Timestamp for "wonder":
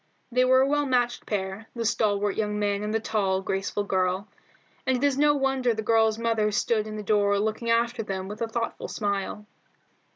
5.35-5.75